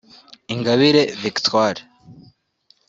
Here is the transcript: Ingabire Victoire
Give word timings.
Ingabire 0.53 1.01
Victoire 1.21 1.79